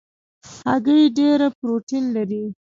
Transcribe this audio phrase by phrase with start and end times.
[0.61, 2.43] هګۍ ډېره پروټین لري.